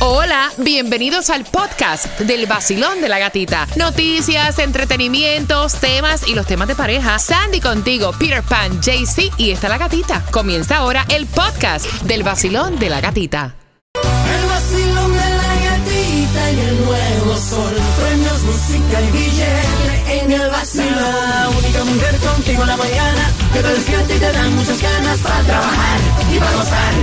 [0.00, 3.66] Hola, bienvenidos al podcast del vacilón de la gatita.
[3.74, 7.18] Noticias, entretenimientos, temas y los temas de pareja.
[7.18, 10.24] Sandy contigo, Peter Pan, JC y está la gatita.
[10.30, 13.56] Comienza ahora el podcast del vacilón de la gatita.
[13.94, 17.74] El vacilón de la gatita y el nuevo sol.
[18.00, 20.94] Premios, música y billete en el vacilón.
[20.94, 25.18] La única mujer contigo en la mañana que te despierta y te dan muchas ganas
[25.18, 26.00] para trabajar
[26.32, 26.94] y para gozar.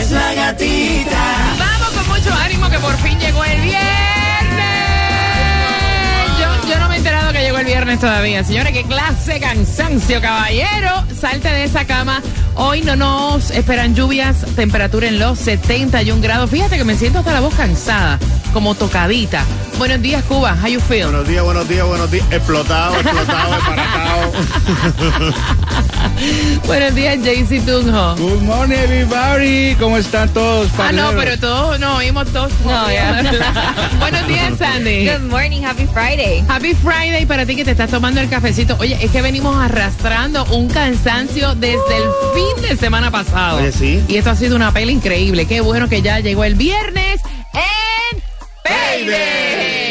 [0.00, 1.56] Es la gatita.
[1.58, 1.83] Vamos
[2.24, 3.84] mucho ánimo que por fin llegó el viernes.
[6.40, 8.42] Yo, yo no me he enterado que llegó el viernes todavía.
[8.44, 11.04] Señores, qué clase cansancio, caballero.
[11.20, 12.22] Salte de esa cama.
[12.54, 16.50] Hoy no nos esperan lluvias, temperatura en los 71 grados.
[16.50, 18.18] Fíjate que me siento hasta la voz cansada,
[18.52, 19.44] como tocadita.
[19.76, 20.56] Buenos días, Cuba.
[20.62, 21.04] How you feel?
[21.06, 22.26] Buenos días, buenos días, buenos días.
[22.30, 24.32] Explotado, explotado, desbaratado.
[26.66, 28.16] Buenos días, Jaycee Tunjo.
[28.16, 29.74] Good morning, everybody.
[29.76, 30.70] ¿Cómo están todos?
[30.78, 32.52] Ah, no, pero todos, no, oímos todos.
[32.64, 33.22] No, ya.
[33.98, 35.08] Buenos días, Sandy.
[35.08, 36.44] Good morning, happy Friday.
[36.48, 38.76] Happy Friday para ti que te estás tomando el cafecito.
[38.78, 42.04] Oye, es que venimos arrastrando un cansancio desde el
[42.34, 43.58] fin de semana pasado.
[43.58, 44.02] Oye, sí.
[44.08, 45.46] Y esto ha sido una peli increíble.
[45.46, 47.20] Qué bueno que ya llegó el viernes
[47.52, 48.22] en
[48.62, 49.83] Payday.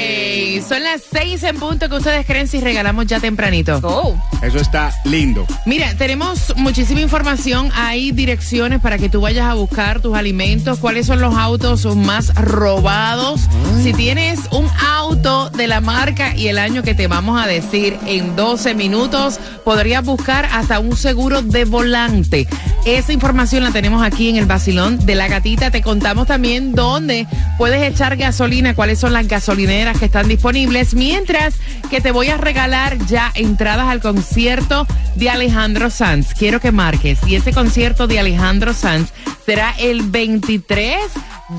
[0.67, 3.79] Son las seis en punto que ustedes creen si regalamos ya tempranito.
[3.83, 5.45] Oh, Eso está lindo.
[5.65, 7.69] Mira, tenemos muchísima información.
[7.75, 10.79] Hay direcciones para que tú vayas a buscar tus alimentos.
[10.79, 13.41] ¿Cuáles son los autos más robados?
[13.83, 17.97] Si tienes un auto de la marca y el año que te vamos a decir
[18.05, 22.47] en 12 minutos, podrías buscar hasta un seguro de volante.
[22.85, 25.71] Esa información la tenemos aquí en el Basilón de la Gatita.
[25.71, 27.27] Te contamos también dónde
[27.57, 30.93] puedes echar gasolina, cuáles son las gasolineras que están disponibles.
[30.93, 31.55] Mientras
[31.89, 34.85] que te voy a regalar ya entradas al concierto
[35.15, 36.33] de Alejandro Sanz.
[36.33, 37.19] Quiero que marques.
[37.25, 39.13] Y ese concierto de Alejandro Sanz
[39.45, 40.97] será el 23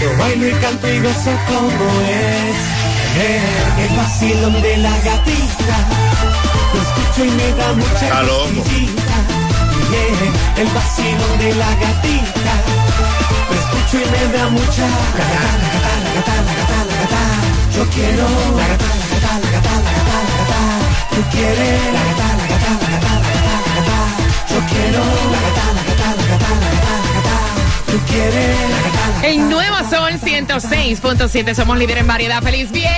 [0.00, 2.56] Yo bailo y canto y gozo como es.
[3.16, 5.76] El vacilón de la gatita.
[6.72, 9.16] Lo escucho y me da mucha cosquillita.
[9.90, 12.54] Yeah, el vacilón de la gatita.
[13.50, 14.86] Lo escucho y me da mucha.
[14.86, 17.22] La gata, la gata, la gata, la gata, la gata.
[17.74, 18.26] Yo quiero.
[18.56, 20.60] La gata, la gata, la gata, la gata, la gata.
[21.10, 21.92] Tú quieres.
[21.92, 23.09] La gata, la gata, la gata,
[29.22, 32.42] En Nueva Sol 106.7 somos líderes en variedad.
[32.42, 32.94] ¡Feliz viernes!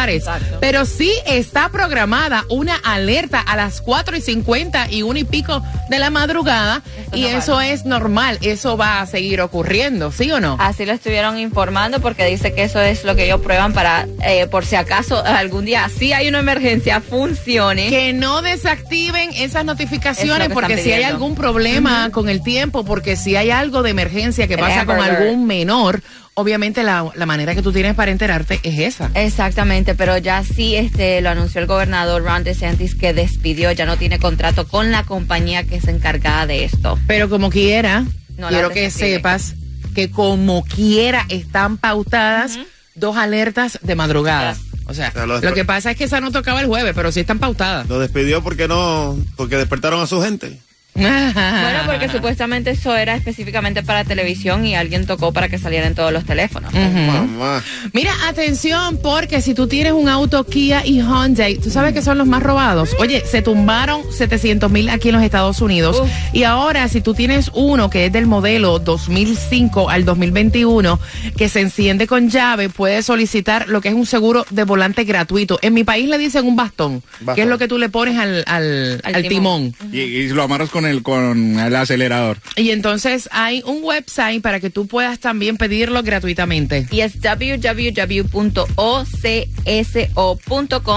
[0.59, 5.63] Pero sí está programada una alerta a las 4 y 50 y 1 y pico
[5.89, 6.83] de la madrugada
[7.13, 8.37] y eso es normal.
[8.41, 10.57] Eso va a seguir ocurriendo, ¿sí o no?
[10.59, 14.47] Así lo estuvieron informando porque dice que eso es lo que ellos prueban para, eh,
[14.47, 17.89] por si acaso algún día sí hay una emergencia, funcione.
[17.89, 23.15] Que no desactiven esas notificaciones que porque si hay algún problema con el tiempo, porque
[23.15, 26.01] si hay algo de emergencia que pasa con algún menor,
[26.37, 29.09] obviamente la, la manera que tú tienes para enterarte es esa.
[29.15, 33.97] Exactamente, pero ya sí este lo anunció el gobernador Ron DeSantis que despidió, ya no
[33.97, 36.99] tiene contrato con la compañía que es encargada de esto.
[37.07, 38.05] Pero como quiera,
[38.37, 39.55] No quiero que sepas
[39.95, 42.59] que como quiera están pautadas
[42.93, 44.53] dos alertas de madrugada.
[44.53, 44.61] Yes.
[44.85, 46.93] O sea, O sea, lo lo que pasa es que esa no tocaba el jueves,
[46.95, 47.89] pero sí están pautadas.
[47.89, 50.59] Lo despidió porque no, porque despertaron a su gente.
[50.97, 56.11] Bueno, porque supuestamente eso era específicamente para televisión y alguien tocó para que salieran todos
[56.11, 56.73] los teléfonos.
[56.73, 57.63] Mamá.
[57.93, 62.17] Mira, atención, porque si tú tienes un auto Kia y Hyundai, tú sabes que son
[62.17, 62.95] los más robados.
[62.99, 65.99] Oye, se tumbaron 700 mil aquí en los Estados Unidos.
[66.01, 66.09] Uf.
[66.33, 70.99] Y ahora, si tú tienes uno que es del modelo 2005 al 2021,
[71.37, 75.59] que se enciende con llave, puedes solicitar lo que es un seguro de volante gratuito.
[75.61, 77.03] En mi país le dicen un bastón,
[77.35, 79.73] que es lo que tú le pones al, al, Al al timón.
[79.73, 79.93] timón.
[79.93, 82.37] Y, y lo amarras con el, con el acelerador.
[82.55, 86.87] Y entonces hay un website para que tú puedas también pedirlo gratuitamente.
[86.91, 87.85] Y es www.ocso.com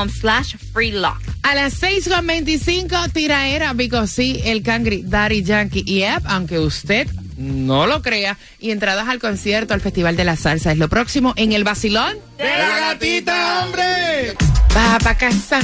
[0.09, 1.21] slash free lock.
[1.43, 7.87] A las 6.25, tiraera, because sí, el Cangri, Daddy Yankee y App, aunque usted no
[7.87, 8.37] lo crea.
[8.59, 10.73] Y entradas al concierto, al Festival de la Salsa.
[10.73, 12.17] Es lo próximo en el Basilón.
[12.39, 14.35] ¡De la gatita, hombre!
[14.77, 15.61] Va pa' casa.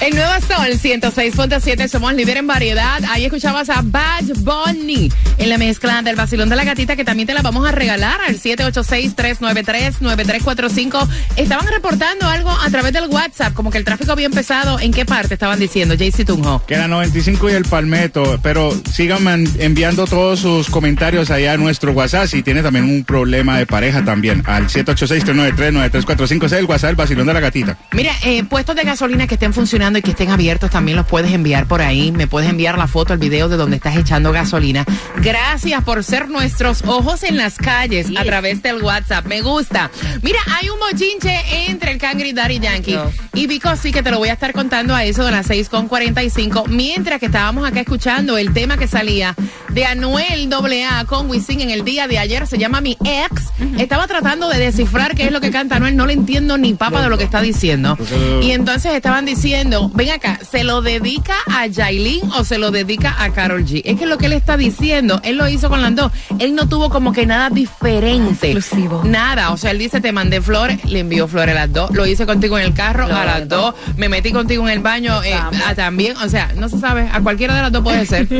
[0.00, 3.02] El Nuevo Sol 106.7, somos líder en variedad.
[3.10, 7.26] Ahí escuchabas a Bad Bunny en la mezcla del vacilón de la gatita que también
[7.26, 11.06] te la vamos a regalar al 786-393-9345.
[11.36, 14.80] Estaban reportando algo a través del WhatsApp, como que el tráfico había empezado.
[14.80, 15.94] ¿En qué parte estaban diciendo?
[15.94, 16.62] JC Tunjo.
[16.66, 18.40] Que era 95 y el Palmetto.
[18.42, 22.26] Pero sigan man- enviando todos sus comentarios allá a nuestro WhatsApp.
[22.26, 24.42] Si tiene también un problema de pareja también.
[24.46, 26.46] Al 786-393-9345.
[26.46, 27.76] Ese es el WhatsApp, el vacilón de la gatita.
[27.92, 31.32] Mira, eh, puestos de gasolina que estén funcionando y que estén abiertos también los puedes
[31.32, 32.12] enviar por ahí.
[32.12, 34.84] Me puedes enviar la foto, el video de donde estás echando gasolina.
[35.16, 39.26] Gracias por ser nuestros ojos en las calles a través del WhatsApp.
[39.26, 39.90] Me gusta.
[40.22, 42.94] Mira, hay un mochinche entre el Cangri y Daddy Yankee.
[42.94, 43.10] No.
[43.34, 46.66] Y Vico sí que te lo voy a estar contando a eso de las 6.45.
[46.68, 49.34] Mientras que estábamos acá escuchando el tema que salía
[49.70, 52.46] de Anuel AA con Wisin en el día de ayer.
[52.46, 53.44] Se llama Mi Ex.
[53.78, 55.96] Estaba tratando de descifrar qué es lo que canta Anuel.
[55.96, 57.96] No le entiendo ni papa de lo que está diciendo.
[58.42, 63.22] Y entonces estaban diciendo, ven acá, ¿se lo dedica a Yailin o se lo dedica
[63.22, 63.82] a Carol G?
[63.84, 66.12] Es que lo que él está diciendo, él lo hizo con las dos.
[66.38, 68.52] Él no tuvo como que nada diferente.
[68.52, 69.02] Exclusivo.
[69.04, 69.50] Nada.
[69.50, 71.90] O sea, él dice, te mandé flores, le envió flores a las dos.
[71.92, 73.74] Lo hice contigo en el carro, a las dos.
[73.96, 76.16] Me metí contigo en el baño eh, ah, también.
[76.18, 77.08] O sea, no se sabe.
[77.12, 78.28] A cualquiera de las dos puede ser.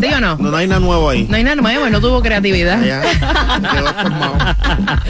[0.00, 0.36] ¿Sí o no?
[0.36, 1.26] No, no hay nada nuevo ahí.
[1.28, 2.82] No hay nada nuevo, él no tuvo creatividad.
[2.82, 3.02] Ya.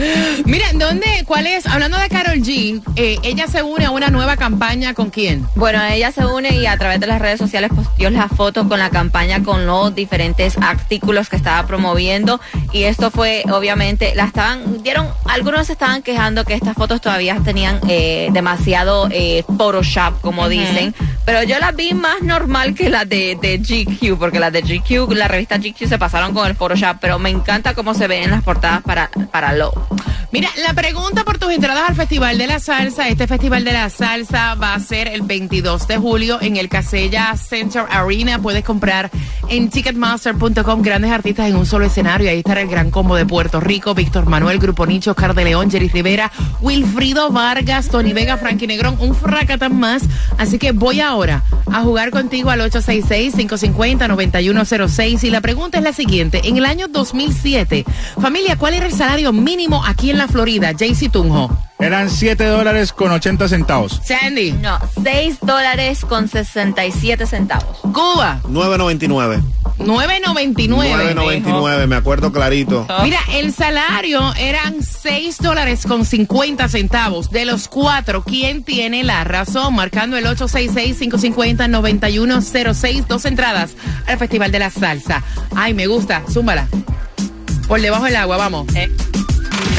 [0.45, 1.65] Mira, ¿dónde, cuál es?
[1.65, 5.40] Hablando de Carol G, eh, ella se une a una nueva campaña con quién?
[5.55, 8.79] Bueno, ella se une y a través de las redes sociales posteó las fotos con
[8.79, 12.39] la campaña con los diferentes artículos que estaba promoviendo.
[12.71, 17.37] Y esto fue obviamente la estaban dieron algunos se estaban quejando que estas fotos todavía
[17.43, 23.07] tenían eh, demasiado eh, Photoshop como dicen, pero yo las vi más normal que las
[23.07, 26.97] de, de GQ porque las de GQ, la revista GQ se pasaron con el Photoshop,
[26.99, 29.73] pero me encanta cómo se ven en las portadas para para Low.
[30.31, 33.09] Mira, la pregunta por tus entradas al Festival de la Salsa.
[33.09, 37.35] Este Festival de la Salsa va a ser el 22 de julio en el Casella
[37.35, 38.39] Center Arena.
[38.39, 39.11] Puedes comprar
[39.49, 42.29] en ticketmaster.com grandes artistas en un solo escenario.
[42.29, 45.69] Ahí estará el gran combo de Puerto Rico, Víctor Manuel, Grupo Nicho, Oscar de León,
[45.69, 50.03] Jerry Rivera, Wilfrido Vargas, Tony Vega, Frankie Negrón, un fracatán más.
[50.37, 55.23] Así que voy ahora a jugar contigo al 866-550-9106.
[55.23, 56.41] Y la pregunta es la siguiente.
[56.45, 57.85] En el año 2007,
[58.19, 60.71] familia, ¿cuál era el salario mínimo aquí en la Florida?
[60.71, 61.55] JC Tunjo.
[61.81, 63.99] Eran 7 dólares con 80 centavos.
[64.03, 67.79] Sandy, No, 6 dólares con 67 centavos.
[67.81, 69.41] Cuba, 9.99.
[69.79, 71.15] 9.99.
[71.15, 72.85] 9.99, me acuerdo clarito.
[73.03, 77.31] Mira, el salario eran 6 dólares con 50 centavos.
[77.31, 79.73] De los cuatro, ¿quién tiene la razón?
[79.75, 83.07] Marcando el 866-550-9106.
[83.07, 83.71] Dos entradas
[84.05, 85.23] al Festival de la Salsa.
[85.55, 86.21] Ay, me gusta.
[86.31, 86.67] Zúmbala.
[87.67, 88.67] Por debajo del agua, vamos.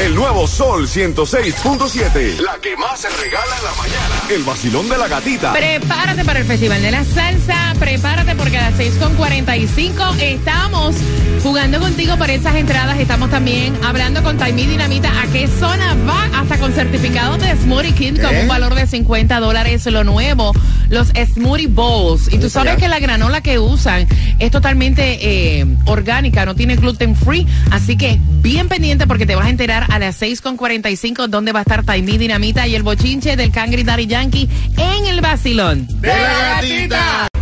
[0.03, 2.39] El nuevo Sol 106.7.
[2.41, 4.15] La que más se regala en la mañana.
[4.29, 5.53] El vacilón de la gatita.
[5.53, 7.73] Prepárate para el Festival de la Salsa.
[7.79, 8.35] Prepárate
[8.83, 10.93] 6.45 estamos
[11.41, 12.99] jugando contigo por esas entradas.
[12.99, 15.21] Estamos también hablando con Taimí Dinamita.
[15.21, 16.41] ¿A qué zona va?
[16.41, 19.85] Hasta con certificados de Smoothie King con un valor de 50 dólares.
[19.85, 20.51] Lo nuevo,
[20.89, 22.33] los Smoothie Bowls.
[22.33, 24.05] Y tú sabes que la granola que usan
[24.39, 27.47] es totalmente eh, orgánica, no tiene gluten free.
[27.71, 31.61] Así que bien pendiente porque te vas a enterar a las 6.45 dónde va a
[31.61, 35.87] estar Taimí Dinamita y el bochinche del Cangri Daddy Yankee en el vacilón.
[36.01, 37.32] ¡De la gatita!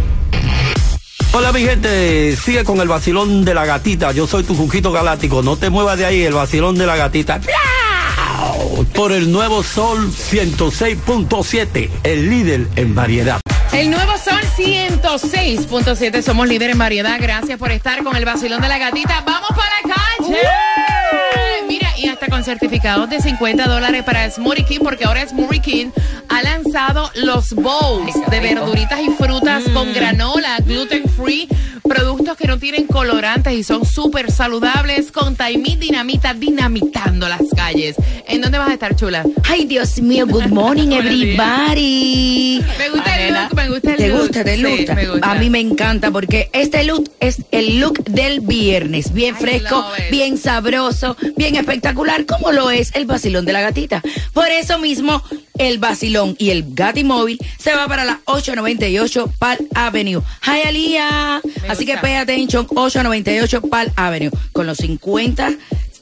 [1.34, 4.12] Hola mi gente, sigue con el vacilón de la gatita.
[4.12, 5.42] Yo soy tu Juquito Galáctico.
[5.42, 7.40] No te muevas de ahí, el vacilón de la gatita.
[8.94, 13.40] Por el nuevo Sol 106.7, el líder en variedad.
[13.72, 17.18] El nuevo Sol 106.7, somos líder en variedad.
[17.18, 19.22] Gracias por estar con el vacilón de la gatita.
[19.26, 20.30] ¡Vamos para la calle!
[20.30, 20.91] Mira,
[22.03, 25.88] y hasta con certificados de 50 dólares para Smoothie King, porque ahora Smoothie King
[26.29, 31.48] ha lanzado los bowls de verduritas y frutas con granola, gluten free,
[31.84, 37.96] productos que no tienen colorantes y son súper saludables, con Taimí Dinamita dinamitando las calles.
[38.27, 39.24] ¿En dónde vas a estar, chula?
[39.43, 42.63] Ay, Dios mío, good morning, everybody.
[42.77, 44.20] Me gusta el look, me gusta el ¿Te look.
[44.22, 44.43] gusta?
[44.43, 44.96] ¿Te Sí, gusta?
[44.96, 45.31] me gusta.
[45.31, 49.13] A mí me encanta porque este look es el look del viernes.
[49.13, 51.91] Bien fresco, bien sabroso, bien espectacular,
[52.28, 54.02] como lo es el vacilón de la gatita.
[54.34, 55.22] Por eso mismo,
[55.58, 60.22] el vacilón y el gatimóvil se va para la 898 Pal Avenue.
[60.46, 61.42] Hi, Alía.
[61.68, 64.32] Así que pay attention, 898 Pal Avenue.
[64.52, 65.54] Con los 50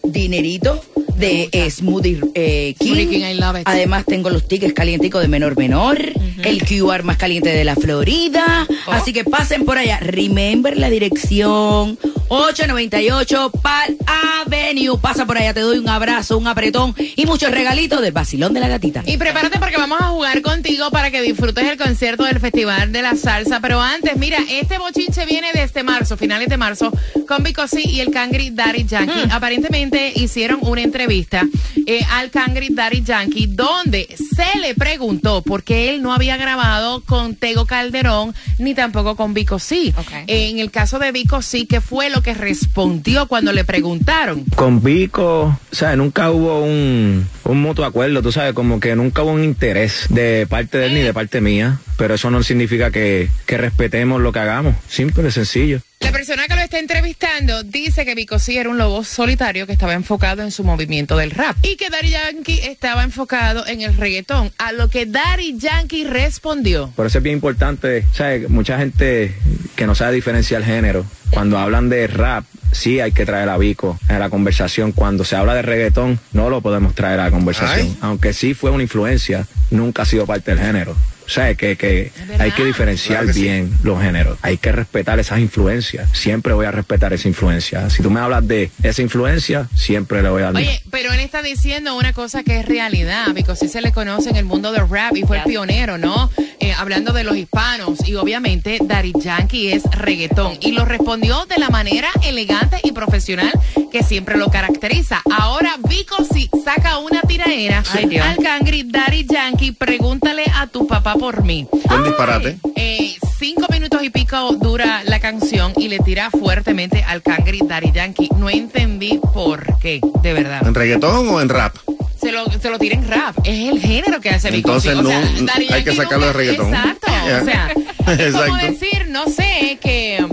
[0.03, 0.79] dineritos
[1.17, 2.87] de eh, Smoothie eh, King.
[2.87, 3.63] Smoothie King, I love it.
[3.65, 5.99] Además tengo los tickets calienticos de menor menor,
[6.43, 8.65] el QR más caliente de la Florida.
[8.87, 8.91] Oh.
[8.91, 9.99] Así que pasen por allá.
[9.99, 13.97] Remember la dirección 898 Pal
[14.45, 14.97] Avenue.
[14.99, 18.59] Pasa por allá, te doy un abrazo, un apretón y muchos regalitos del vacilón de
[18.59, 19.03] la gatita.
[19.05, 23.01] Y prepárate porque vamos a jugar contigo para que disfrutes el concierto del Festival de
[23.01, 23.59] la Salsa.
[23.59, 26.91] Pero antes, mira, este bochinche viene desde marzo, finales de marzo,
[27.27, 29.29] con Vico C y el Cangri Daddy Yankee.
[29.31, 31.43] Aparentemente hicieron una entrevista
[31.85, 37.01] eh, al Cangri Daddy Yankee donde se le preguntó por qué él no había grabado
[37.01, 39.93] con Tego Calderón ni tampoco con Vico C.
[39.97, 40.11] Ok.
[40.27, 44.43] En el caso de Vico C, ¿qué fue lo que respondió cuando le preguntaron?
[44.55, 49.23] Con Vico, o sea, nunca hubo un, un mutuo acuerdo, tú sabes, como que nunca
[49.23, 52.91] hubo un interés de parte de él ni de parte mía, pero eso no significa
[52.91, 55.81] que, que respetemos lo que hagamos, simple, sencillo.
[55.99, 59.73] La persona que lo está entrevistando dice que Vico sí era un lobo solitario que
[59.73, 63.95] estaba enfocado en su movimiento del rap y que Daddy Yankee estaba enfocado en el
[63.97, 66.91] reggaetón, a lo que Daddy Yankee respondió.
[66.95, 68.49] Por eso es bien importante, ¿sabes?
[68.49, 69.35] Mucha gente
[69.79, 72.43] que no sabe diferenciar género, cuando hablan de rap,
[72.73, 74.91] sí hay que traer a Vico a la conversación.
[74.91, 77.87] Cuando se habla de reggaetón, no lo podemos traer a la conversación.
[77.87, 77.97] Ay.
[78.01, 80.97] Aunque sí fue una influencia, nunca ha sido parte del género.
[81.25, 83.43] O sea, que, que hay que diferenciar Claro que sí.
[83.43, 84.39] bien los géneros.
[84.41, 86.09] Hay que respetar esas influencias.
[86.11, 87.87] Siempre voy a respetar esa influencia.
[87.91, 90.55] Si tú me hablas de esa influencia, siempre le voy a dar.
[90.55, 94.31] Oye, pero él está diciendo una cosa que es realidad, Vico sí se le conoce
[94.31, 96.31] en el mundo del rap y fue el pionero, ¿no?
[96.61, 101.57] Eh, hablando de los hispanos y obviamente Daddy Yankee es reggaetón y lo respondió de
[101.57, 103.51] la manera elegante y profesional
[103.91, 105.21] que siempre lo caracteriza.
[105.31, 111.15] Ahora Vico sí saca una tiraera Ay, al cangri Daddy Yankee, pregúntale a tu papá
[111.15, 111.67] por mí.
[111.87, 112.57] Buen disparate.
[112.75, 117.91] Eh, cinco minutos y pico dura la canción y le tira fuertemente al cangri Daddy
[117.91, 118.29] Yankee.
[118.37, 120.67] No entendí por qué, de verdad.
[120.67, 121.75] ¿En reggaetón o en rap?
[122.19, 123.37] Se lo, se lo tira en rap.
[123.43, 124.69] Es el género que hace Vico.
[124.69, 126.73] Entonces o sea, hay que sacarlo de reggaetón.
[126.73, 127.07] Exacto.
[127.07, 127.41] Ya.
[127.41, 127.73] O sea,
[128.25, 130.25] es como decir, no sé, que,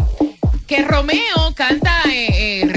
[0.66, 2.75] que Romeo canta eh, eh.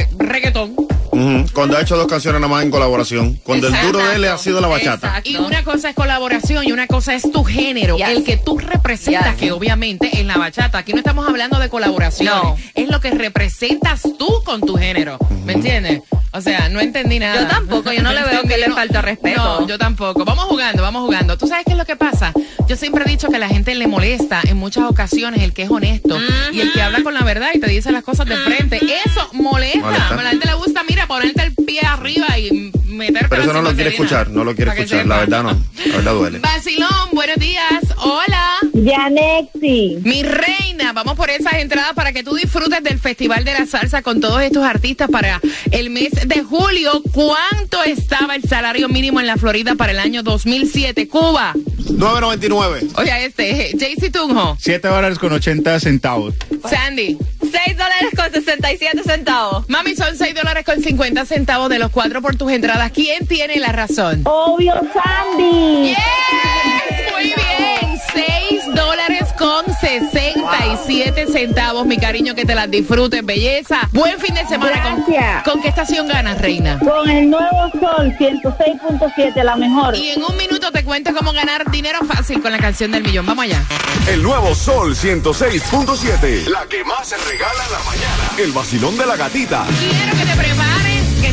[1.60, 3.36] Cuando ha hecho dos canciones nada más en colaboración.
[3.44, 5.08] Cuando el duro de él ha sido la bachata.
[5.08, 5.30] Exacto.
[5.30, 8.08] Y una cosa es colaboración y una cosa es tu género, Yes.
[8.08, 9.42] el que tú representas, Yes.
[9.42, 10.78] que obviamente es la bachata.
[10.78, 12.56] Aquí no estamos hablando de colaboración, No.
[12.76, 15.18] es lo que representas tú con tu género.
[15.44, 16.02] ¿Me entiendes?
[16.32, 17.42] O sea, no entendí nada.
[17.42, 19.42] Yo tampoco, yo no le veo que le falta respeto.
[19.62, 20.24] No, yo tampoco.
[20.24, 21.38] Vamos jugando, vamos jugando.
[21.38, 22.32] ¿Tú sabes qué es lo que pasa?
[22.68, 25.64] Yo siempre he dicho que a la gente le molesta en muchas ocasiones el que
[25.64, 26.18] es honesto
[26.54, 28.78] y el que habla con la verdad y te dice las cosas de frente.
[29.06, 29.80] Eso molesta.
[29.82, 30.20] Molesta.
[30.20, 33.62] A la gente le gusta, mira, ponerte el pie arriba y meterte Pero eso no
[33.62, 35.06] lo quiere escuchar, no lo quiere escuchar.
[35.06, 35.50] La verdad no.
[35.86, 36.40] La verdad duele.
[36.40, 37.84] Vacilón, buenos días.
[37.98, 38.58] Hola.
[38.74, 40.00] Yanexi.
[40.04, 44.02] Mi reina, vamos por esas entradas para que tú disfrutes del Festival de la Salsa
[44.02, 45.40] con todos estos artistas para
[45.72, 47.02] el mes de julio.
[47.12, 51.08] ¿Cuánto estaba el salario mínimo en la Florida para el año 2007?
[51.08, 51.54] Cuba.
[51.56, 52.92] 9.99.
[52.96, 56.36] Oye, este, JC Tunjo, 7 dólares con 80 centavos.
[56.70, 57.18] Sandy.
[57.52, 59.68] 6 dólares con 67 centavos.
[59.70, 62.92] Mami, son 6 dólares con 50 centavos de los cuatro por tus entradas.
[62.92, 64.22] ¿Quién tiene la razón?
[64.26, 65.90] Obvio Sandy.
[65.90, 68.00] Yes, muy bien.
[68.14, 73.88] 6 dólares con 67 centavos, mi cariño, que te las disfrutes, belleza.
[73.94, 74.84] Buen fin de semana.
[74.84, 75.44] ¿Con, Gracias.
[75.44, 76.78] ¿con qué estación ganas, reina?
[76.80, 79.96] Con el nuevo sol 106.7, la mejor.
[79.96, 83.26] Y en un minuto te cuento cómo ganar dinero fácil con la canción del millón.
[83.26, 83.64] Vamos allá.
[84.08, 86.48] El nuevo Sol 106.7.
[86.48, 88.32] La que más se regala en la mañana.
[88.38, 89.66] El vacilón de la gatita.
[89.80, 90.79] Quiero que te prepares,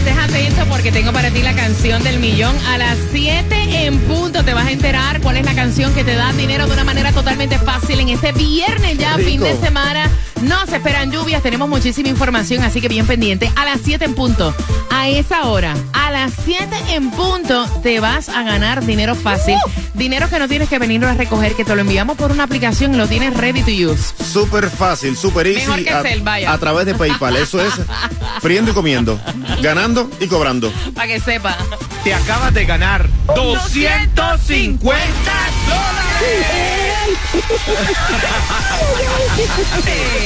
[0.08, 2.56] estés atento porque tengo para ti la canción del millón.
[2.66, 6.14] A las 7 en punto te vas a enterar cuál es la canción que te
[6.14, 9.28] da dinero de una manera totalmente fácil en este viernes ya, Rico.
[9.28, 10.10] fin de semana.
[10.42, 13.50] No se esperan lluvias, tenemos muchísima información, así que bien pendiente.
[13.56, 14.54] A las 7 en punto,
[14.90, 19.56] a esa hora, a las 7 en punto, te vas a ganar dinero fácil.
[19.94, 22.94] Dinero que no tienes que venirlo a recoger, que te lo enviamos por una aplicación
[22.94, 24.12] y lo tienes ready to use.
[24.22, 25.66] Súper fácil, súper easy.
[25.66, 26.52] Mejor que a, Cel, vaya.
[26.52, 27.36] a través de PayPal.
[27.36, 27.72] Eso es
[28.40, 29.18] friendo y comiendo.
[29.62, 30.70] Ganando y cobrando.
[30.94, 31.56] Para que sepa.
[32.04, 34.96] Te acabas de ganar 250